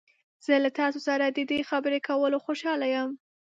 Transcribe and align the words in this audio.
زه 0.45 0.53
له 0.63 0.69
تاسو 0.79 0.99
سره 1.07 1.23
د 1.27 1.39
دې 1.51 1.59
خبرې 1.69 1.99
کولو 2.07 2.37
خوشحاله 2.45 2.85
یم. 2.95 3.09